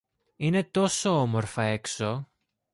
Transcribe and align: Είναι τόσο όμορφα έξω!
Είναι 0.35 0.63
τόσο 0.63 1.19
όμορφα 1.21 1.63
έξω! 1.63 2.27